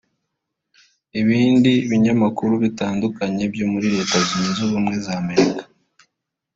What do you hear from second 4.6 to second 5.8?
Ubumwe za Amerika